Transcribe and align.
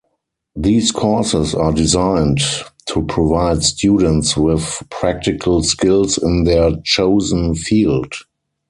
These 0.55 0.91
courses 0.91 1.53
are 1.53 1.71
designed 1.71 2.39
to 2.87 3.03
provide 3.03 3.61
students 3.63 4.35
with 4.35 4.81
practical 4.89 5.61
skills 5.61 6.17
in 6.17 6.43
their 6.43 6.71
chosen 6.83 7.53
field. 7.53 8.11